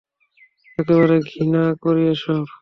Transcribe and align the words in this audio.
একবারে 0.79 1.17
ঘৃণা 1.27 1.63
করি 1.83 2.03
এসব। 2.13 2.43